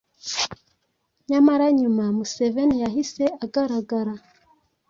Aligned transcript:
nyamara 1.29 1.65
nyuma 1.79 2.03
Museveni 2.17 2.75
yahise 2.83 3.23
agaragara 3.45 4.13